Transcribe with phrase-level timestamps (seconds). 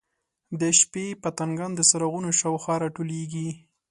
[0.59, 3.49] د شپې پتنګان د څراغونو شاوخوا راټولیږي.